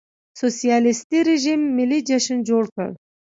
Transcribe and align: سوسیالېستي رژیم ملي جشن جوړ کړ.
سوسیالېستي 0.41 1.19
رژیم 1.29 1.61
ملي 1.77 1.99
جشن 2.07 2.37
جوړ 2.49 2.63
کړ. 2.75 2.89